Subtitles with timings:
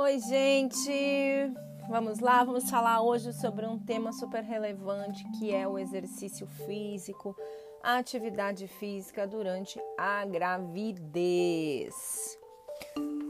[0.00, 1.52] Oi, gente!
[1.88, 7.36] Vamos lá, vamos falar hoje sobre um tema super relevante que é o exercício físico,
[7.82, 12.38] a atividade física durante a gravidez.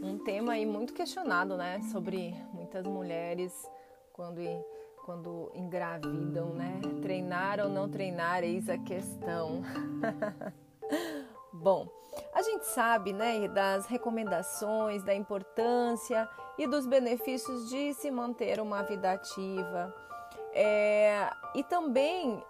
[0.03, 1.81] Um tema aí muito questionado, né?
[1.91, 3.51] Sobre muitas mulheres
[4.13, 4.43] quando,
[5.07, 6.83] quando engravidam, né?
[7.01, 9.63] Treinar ou não treinar, eis a questão.
[11.51, 11.89] Bom,
[12.35, 18.83] a gente sabe, né, das recomendações, da importância e dos benefícios de se manter uma
[18.83, 19.95] vida ativa.
[20.53, 22.43] É, e também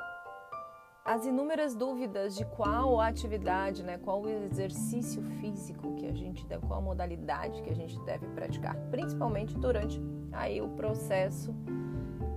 [1.04, 6.82] as inúmeras dúvidas de qual atividade, né, qual exercício físico que a gente deve, qual
[6.82, 10.00] modalidade que a gente deve praticar, principalmente durante
[10.32, 11.54] aí o processo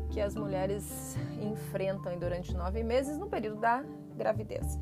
[0.09, 3.83] que as mulheres enfrentam durante nove meses no período da
[4.15, 4.79] gravidez.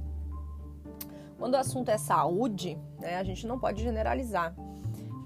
[1.37, 4.53] Quando o assunto é saúde, né, a gente não pode generalizar,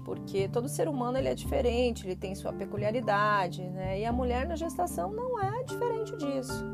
[0.04, 4.46] porque todo ser humano ele é diferente, ele tem sua peculiaridade, né, e a mulher
[4.46, 6.64] na gestação não é diferente disso.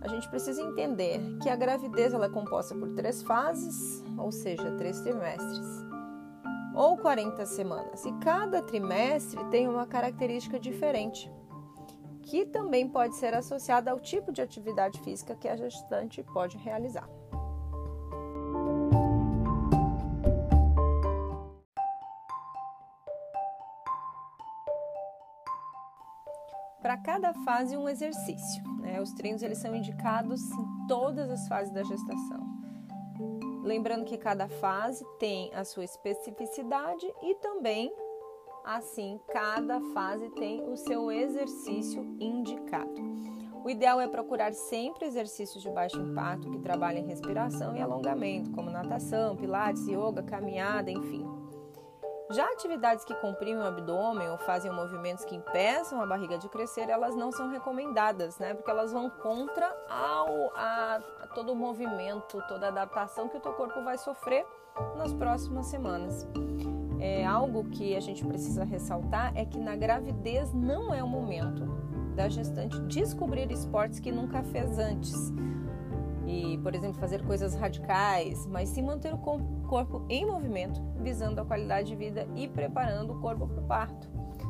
[0.00, 4.70] A gente precisa entender que a gravidez ela é composta por três fases, ou seja,
[4.76, 5.66] três trimestres,
[6.74, 11.30] ou 40 semanas, e cada trimestre tem uma característica diferente
[12.26, 17.08] que também pode ser associada ao tipo de atividade física que a gestante pode realizar.
[26.98, 28.62] Cada fase um exercício.
[28.80, 29.00] Né?
[29.00, 32.56] Os treinos eles são indicados em todas as fases da gestação.
[33.62, 37.92] Lembrando que cada fase tem a sua especificidade e também,
[38.64, 42.94] assim, cada fase tem o seu exercício indicado.
[43.64, 48.70] O ideal é procurar sempre exercícios de baixo impacto que trabalhem respiração e alongamento, como
[48.70, 51.26] natação, pilates, yoga, caminhada, enfim.
[52.30, 56.88] Já atividades que comprimem o abdômen ou fazem movimentos que impeçam a barriga de crescer,
[56.88, 58.52] elas não são recomendadas, né?
[58.52, 63.40] Porque elas vão contra ao, a, a todo o movimento, toda a adaptação que o
[63.40, 64.44] teu corpo vai sofrer
[64.96, 66.26] nas próximas semanas.
[66.98, 71.64] É algo que a gente precisa ressaltar é que na gravidez não é o momento
[72.16, 75.32] da gestante descobrir esportes que nunca fez antes
[76.26, 81.44] e, por exemplo, fazer coisas radicais, mas sim manter o corpo em movimento, visando a
[81.44, 84.08] qualidade de vida e preparando o corpo para o parto.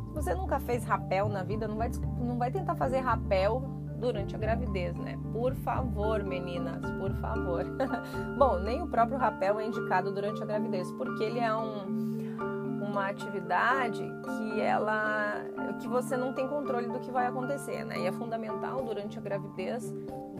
[0.09, 3.63] Se você nunca fez rapel na vida, não vai, não vai tentar fazer rapel
[3.99, 5.19] durante a gravidez, né?
[5.33, 7.65] Por favor, meninas, por favor.
[8.39, 12.37] Bom, nem o próprio rapel é indicado durante a gravidez, porque ele é um,
[12.83, 15.45] uma atividade que ela
[15.79, 17.99] que você não tem controle do que vai acontecer, né?
[17.99, 19.93] E é fundamental durante a gravidez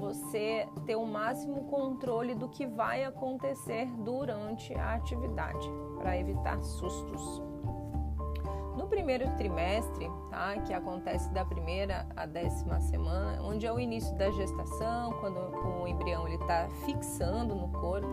[0.07, 5.69] você ter o máximo controle do que vai acontecer durante a atividade,
[5.99, 7.43] para evitar sustos.
[8.77, 14.15] No primeiro trimestre, tá, que acontece da primeira à décima semana, onde é o início
[14.17, 15.39] da gestação, quando
[15.81, 18.07] o embrião está fixando no corpo,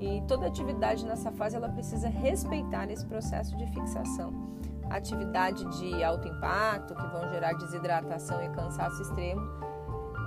[0.00, 4.34] e toda atividade nessa fase ela precisa respeitar esse processo de fixação.
[4.90, 9.71] Atividade de alto impacto, que vão gerar desidratação e cansaço extremo,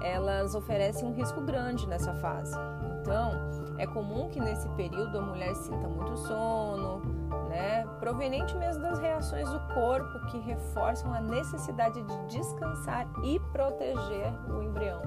[0.02, 2.56] elas oferecem um risco grande nessa fase.
[3.02, 3.32] Então,
[3.78, 7.02] é comum que nesse período a mulher sinta muito sono,
[7.50, 7.86] né?
[8.00, 14.62] Proveniente mesmo das reações do corpo que reforçam a necessidade de descansar e proteger o
[14.62, 15.02] embrião.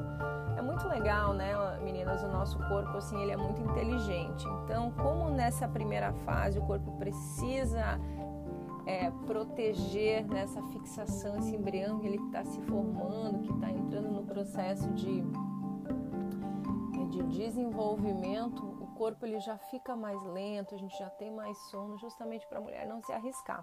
[0.56, 2.22] É muito legal, né, meninas?
[2.22, 4.46] O nosso corpo, assim, ele é muito inteligente.
[4.64, 7.98] Então, como nessa primeira fase o corpo precisa
[8.88, 14.90] é, proteger nessa fixação esse embrião ele está se formando, que está entrando no processo
[14.92, 15.22] de,
[17.10, 21.98] de desenvolvimento, o corpo ele já fica mais lento, a gente já tem mais sono,
[21.98, 23.62] justamente para a mulher não se arriscar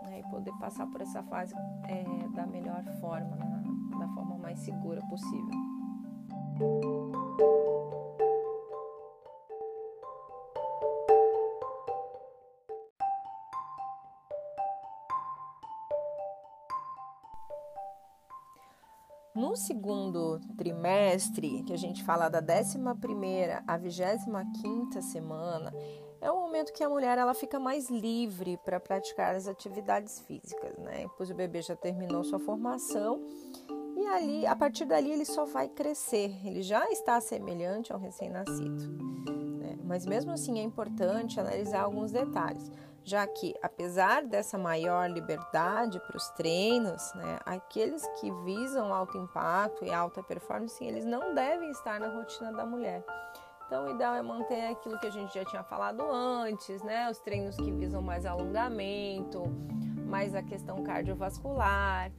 [0.00, 1.54] né, e poder passar por essa fase
[1.86, 3.62] é, da melhor forma, né,
[3.98, 5.50] da forma mais segura possível.
[19.52, 22.78] No segundo trimestre, que a gente fala da 11
[23.66, 25.70] à 25 semana,
[26.22, 30.74] é o momento que a mulher ela fica mais livre para praticar as atividades físicas,
[30.78, 31.06] né?
[31.18, 33.22] Pois o bebê já terminou sua formação
[33.94, 36.34] e ali, a partir dali, ele só vai crescer.
[36.46, 38.88] Ele já está semelhante ao recém-nascido.
[39.58, 39.76] Né?
[39.84, 42.70] Mas mesmo assim é importante analisar alguns detalhes
[43.04, 49.84] já que, apesar dessa maior liberdade para os treinos, né, aqueles que visam alto impacto
[49.84, 53.04] e alta performance, eles não devem estar na rotina da mulher.
[53.66, 57.18] Então, o ideal é manter aquilo que a gente já tinha falado antes, né, os
[57.18, 59.42] treinos que visam mais alongamento,
[60.06, 62.12] mais a questão cardiovascular,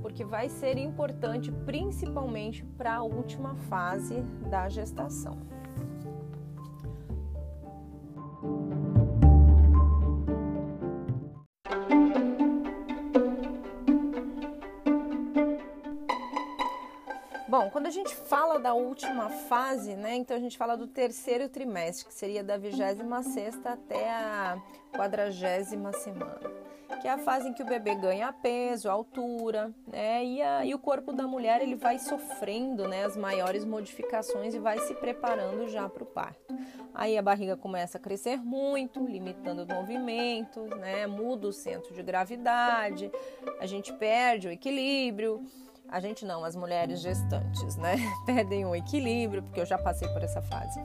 [0.00, 5.51] porque vai ser importante principalmente para a última fase da gestação.
[17.52, 21.50] Bom, quando a gente fala da última fase, né, então a gente fala do terceiro
[21.50, 24.58] trimestre, que seria da 26 até a
[24.96, 26.50] 40 semana,
[27.02, 30.74] que é a fase em que o bebê ganha peso, altura, né, e, a, e
[30.74, 35.68] o corpo da mulher ele vai sofrendo né, as maiores modificações e vai se preparando
[35.68, 36.56] já para o parto.
[36.94, 42.02] Aí a barriga começa a crescer muito, limitando os movimentos, né, muda o centro de
[42.02, 43.12] gravidade,
[43.60, 45.46] a gente perde o equilíbrio
[45.92, 47.96] a gente não, as mulheres gestantes, né?
[48.24, 50.80] Perdem o equilíbrio, porque eu já passei por essa fase.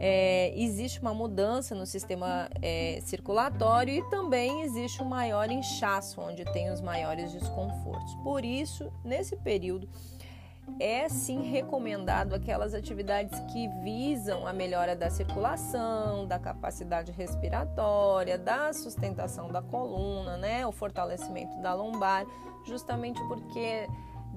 [0.00, 6.46] É, existe uma mudança no sistema é, circulatório e também existe um maior inchaço, onde
[6.46, 8.14] tem os maiores desconfortos.
[8.24, 9.86] Por isso, nesse período,
[10.80, 18.72] é sim recomendado aquelas atividades que visam a melhora da circulação, da capacidade respiratória, da
[18.72, 20.66] sustentação da coluna, né?
[20.66, 22.24] O fortalecimento da lombar,
[22.64, 23.86] justamente porque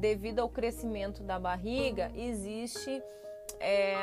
[0.01, 3.01] devido ao crescimento da barriga, existe
[3.59, 3.95] é,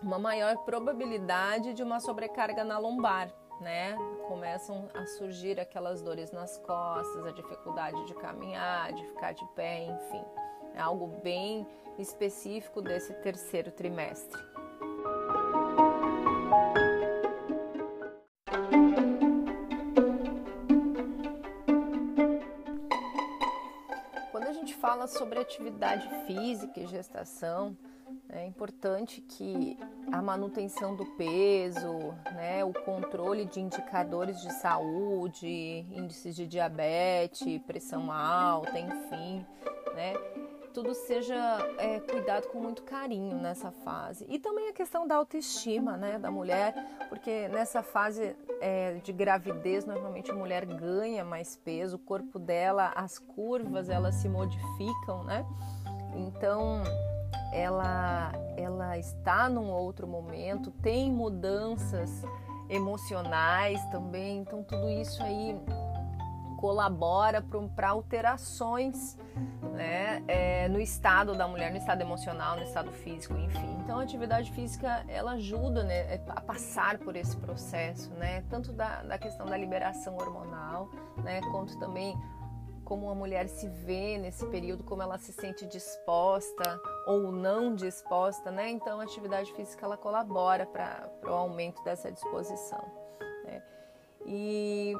[0.00, 3.96] uma maior probabilidade de uma sobrecarga na lombar, né?
[4.28, 9.84] Começam a surgir aquelas dores nas costas, a dificuldade de caminhar, de ficar de pé,
[9.86, 10.24] enfim.
[10.74, 11.66] É algo bem
[11.98, 14.40] específico desse terceiro trimestre.
[24.88, 27.76] Fala sobre atividade física e gestação,
[28.30, 29.78] é importante que
[30.10, 31.98] a manutenção do peso,
[32.32, 39.44] né, o controle de indicadores de saúde, índices de diabetes, pressão alta, enfim,
[39.94, 40.14] né,
[40.78, 41.34] tudo seja
[41.76, 44.24] é, cuidado com muito carinho nessa fase.
[44.28, 46.72] E também a questão da autoestima né, da mulher,
[47.08, 52.92] porque nessa fase é, de gravidez, normalmente a mulher ganha mais peso, o corpo dela,
[52.94, 55.44] as curvas, elas se modificam, né?
[56.14, 56.84] Então,
[57.52, 62.22] ela, ela está num outro momento, tem mudanças
[62.70, 65.58] emocionais também, então tudo isso aí
[66.58, 67.40] colabora
[67.76, 69.16] para alterações
[69.74, 73.78] né, é, no estado da mulher, no estado emocional, no estado físico, enfim.
[73.84, 78.72] Então, a atividade física ela ajuda né, é, a passar por esse processo, né, tanto
[78.72, 80.90] da, da questão da liberação hormonal,
[81.22, 82.18] né, quanto também
[82.84, 88.50] como a mulher se vê nesse período, como ela se sente disposta ou não disposta,
[88.50, 88.70] né?
[88.70, 92.82] Então, a atividade física ela colabora para o aumento dessa disposição.
[93.44, 93.62] Né?
[94.24, 94.94] E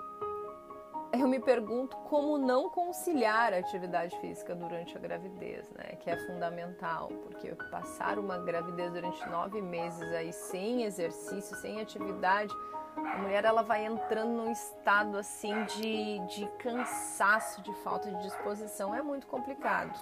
[1.12, 5.96] eu me pergunto como não conciliar a atividade física durante a gravidez, né?
[6.00, 12.52] Que é fundamental, porque passar uma gravidez durante nove meses aí sem exercício, sem atividade,
[12.96, 18.94] a mulher ela vai entrando num estado assim de, de cansaço, de falta de disposição,
[18.94, 19.98] é muito complicado.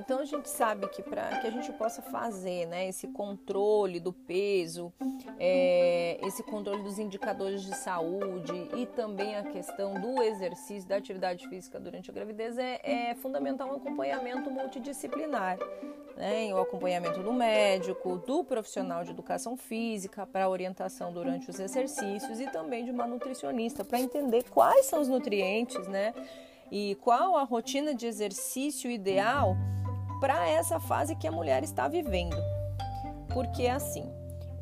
[0.00, 4.14] Então a gente sabe que para que a gente possa fazer né, esse controle do
[4.14, 4.90] peso,
[5.38, 11.46] é, esse controle dos indicadores de saúde e também a questão do exercício, da atividade
[11.48, 15.58] física durante a gravidez, é, é fundamental um acompanhamento multidisciplinar.
[16.16, 22.40] Né, o acompanhamento do médico, do profissional de educação física para orientação durante os exercícios
[22.40, 26.12] e também de uma nutricionista para entender quais são os nutrientes, né?
[26.70, 29.56] E qual a rotina de exercício ideal
[30.20, 32.36] para essa fase que a mulher está vivendo.
[33.32, 34.04] Porque assim,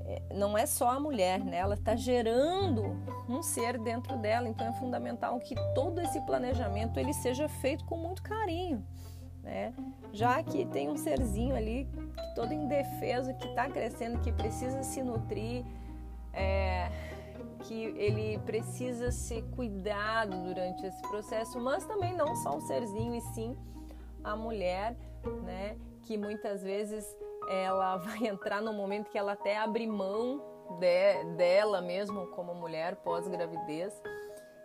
[0.07, 1.59] é, não é só a mulher, né?
[1.59, 2.97] Ela está gerando
[3.29, 7.97] um ser dentro dela, então é fundamental que todo esse planejamento ele seja feito com
[7.97, 8.83] muito carinho,
[9.43, 9.75] né?
[10.13, 11.87] Já que tem um serzinho ali
[12.35, 15.65] todo indefeso que está crescendo, que precisa se nutrir,
[16.33, 16.91] é,
[17.65, 23.21] que ele precisa ser cuidado durante esse processo, mas também não só o serzinho e
[23.21, 23.57] sim
[24.33, 24.97] a mulher
[25.43, 25.77] né?
[26.03, 27.05] Que muitas vezes
[27.49, 30.43] ela vai entrar no momento que ela até abre mão
[30.79, 34.01] de, dela mesmo como mulher pós-gravidez.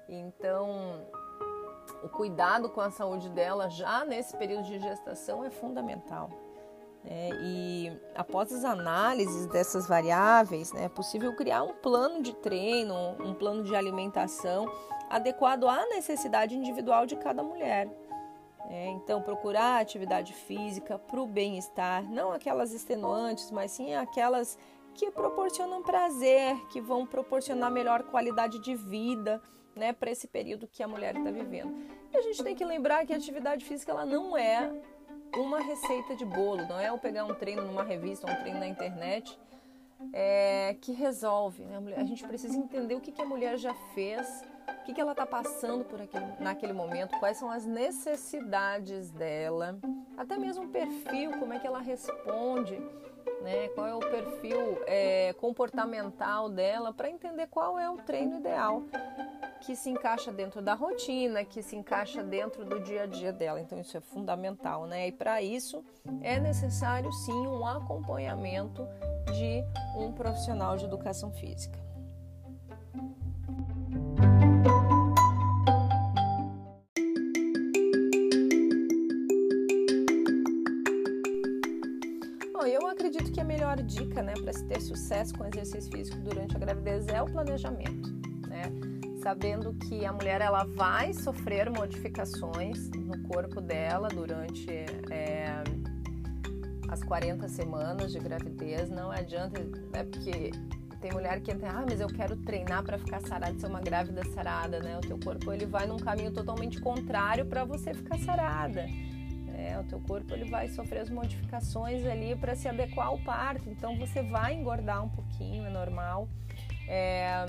[0.07, 1.07] Então,
[2.03, 6.29] o cuidado com a saúde dela já nesse período de gestação é fundamental.
[7.05, 12.95] É, e após as análises dessas variáveis, né, é possível criar um plano de treino,
[13.19, 14.65] um plano de alimentação
[15.09, 17.89] adequado à necessidade individual de cada mulher.
[18.69, 24.57] É, então, procurar atividade física para o bem-estar, não aquelas extenuantes, mas sim aquelas
[24.93, 29.41] que proporcionam prazer, que vão proporcionar melhor qualidade de vida,
[29.75, 31.73] né, para esse período que a mulher está vivendo.
[32.11, 34.71] E a gente tem que lembrar que a atividade física ela não é
[35.35, 38.67] uma receita de bolo, não é eu pegar um treino numa revista, um treino na
[38.67, 39.37] internet
[40.11, 41.65] é, que resolve.
[41.65, 41.95] Né?
[41.97, 45.11] A gente precisa entender o que, que a mulher já fez, o que, que ela
[45.11, 49.77] está passando por aquele, naquele momento, quais são as necessidades dela,
[50.17, 52.77] até mesmo o perfil, como é que ela responde,
[53.41, 53.69] né?
[53.69, 58.83] qual é o perfil é, comportamental dela, para entender qual é o treino ideal
[59.61, 63.61] que se encaixa dentro da rotina, que se encaixa dentro do dia a dia dela.
[63.61, 65.07] Então isso é fundamental, né?
[65.07, 65.83] E para isso
[66.21, 68.85] é necessário sim um acompanhamento
[69.31, 69.63] de
[69.97, 71.79] um profissional de educação física.
[85.23, 88.09] Sucesso com exercício físico durante a gravidez é o planejamento,
[88.47, 88.63] né?
[89.21, 94.69] sabendo que a mulher ela vai sofrer modificações no corpo dela durante
[95.09, 95.63] é,
[96.89, 98.89] as 40 semanas de gravidez.
[98.89, 99.61] Não adianta,
[99.93, 100.51] é porque
[100.99, 104.25] tem mulher que entra, ah, mas eu quero treinar para ficar sarada, ser uma grávida
[104.33, 104.97] sarada, né?
[104.97, 108.85] O teu corpo ele vai num caminho totalmente contrário para você ficar sarada.
[109.63, 113.69] É, o teu corpo ele vai sofrer as modificações ali para se adequar ao parto.
[113.69, 116.27] Então você vai engordar um pouquinho, é normal.
[116.85, 117.45] É,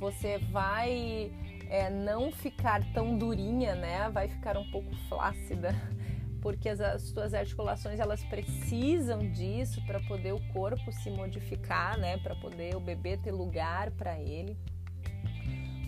[0.00, 1.30] você vai
[1.70, 4.10] é, não ficar tão durinha, né?
[4.10, 5.72] Vai ficar um pouco flácida,
[6.42, 12.18] porque as, as suas articulações elas precisam disso para poder o corpo se modificar, né?
[12.18, 14.58] Para poder o bebê ter lugar para ele.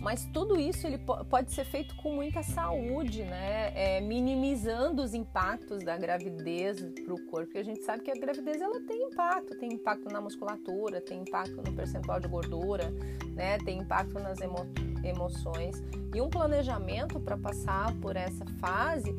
[0.05, 3.71] Mas tudo isso ele pode ser feito com muita saúde, né?
[3.73, 8.13] É, minimizando os impactos da gravidez para o corpo, porque a gente sabe que a
[8.13, 12.93] gravidez ela tem impacto, tem impacto na musculatura, tem impacto no percentual de gordura,
[13.33, 13.57] né?
[13.65, 14.71] Tem impacto nas emo
[15.03, 15.81] emoções.
[16.13, 19.09] E um planejamento para passar por essa fase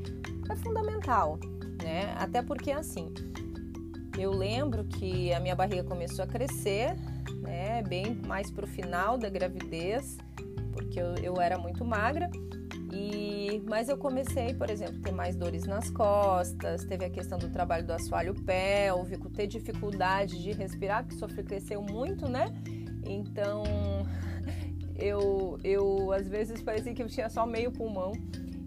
[0.49, 1.37] é fundamental,
[1.83, 2.15] né?
[2.17, 3.13] Até porque assim,
[4.17, 6.95] eu lembro que a minha barriga começou a crescer,
[7.41, 7.83] né?
[7.83, 10.17] Bem mais para o final da gravidez
[10.77, 12.31] porque eu, eu era muito magra.
[12.93, 17.51] E, mas eu comecei, por exemplo, ter mais dores nas costas, teve a questão do
[17.51, 22.47] trabalho do assoalho pélvico, ter dificuldade de respirar, porque sofri cresceu muito, né?
[23.05, 23.65] Então
[24.97, 28.13] eu, eu às vezes parecia que eu tinha só meio pulmão.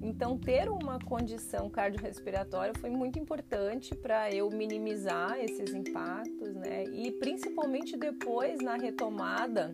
[0.01, 6.85] Então, ter uma condição cardiorrespiratória foi muito importante para eu minimizar esses impactos, né?
[6.85, 9.73] E principalmente depois na retomada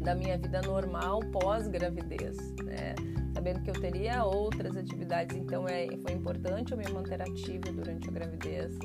[0.00, 2.94] da minha vida normal pós-gravidez, né?
[3.34, 8.08] Sabendo que eu teria outras atividades, então é, foi importante eu me manter ativa durante
[8.08, 8.76] a gravidez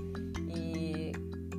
[0.55, 1.12] e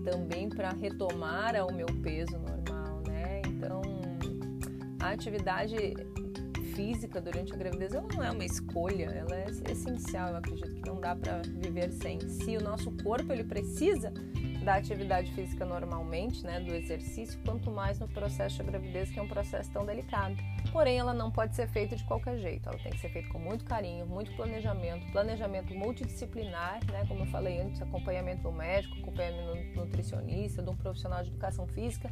[0.04, 3.42] também para retomar ao meu peso normal, né?
[3.48, 3.82] Então,
[5.00, 5.94] a atividade
[6.75, 10.28] física durante a gravidez ela não é uma escolha, ela é essencial.
[10.30, 12.20] Eu acredito que não dá para viver sem.
[12.20, 14.12] Se o nosso corpo ele precisa
[14.66, 19.23] da atividade física normalmente, né, do exercício, quanto mais no processo de gravidez, que é
[19.23, 20.37] um processo tão delicado.
[20.73, 22.68] Porém, ela não pode ser feita de qualquer jeito.
[22.68, 27.26] Ela tem que ser feita com muito carinho, muito planejamento, planejamento multidisciplinar, né, como eu
[27.26, 32.11] falei antes, acompanhamento do médico, acompanhamento do nutricionista, de um profissional de educação física,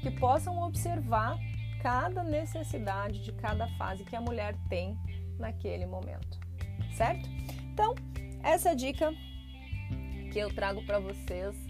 [0.00, 1.36] que possam observar
[1.82, 4.96] cada necessidade de cada fase que a mulher tem
[5.36, 6.38] naquele momento,
[6.92, 7.28] certo?
[7.72, 7.96] Então,
[8.44, 9.12] essa dica
[10.32, 11.67] que eu trago para vocês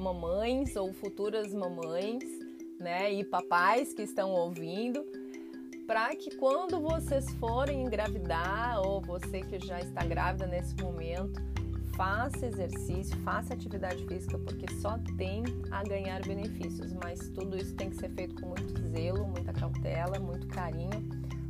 [0.00, 2.24] mamães ou futuras mamães,
[2.80, 5.04] né, e papais que estão ouvindo,
[5.86, 11.42] para que quando vocês forem engravidar ou você que já está grávida nesse momento,
[11.96, 17.90] faça exercício, faça atividade física, porque só tem a ganhar benefícios, mas tudo isso tem
[17.90, 21.08] que ser feito com muito zelo, muita cautela, muito carinho,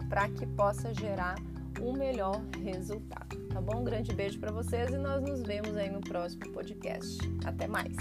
[0.09, 1.37] para que possa gerar
[1.81, 3.37] o melhor resultado.
[3.49, 3.81] Tá bom?
[3.81, 7.19] Um grande beijo para vocês e nós nos vemos aí no próximo podcast.
[7.45, 7.97] Até mais!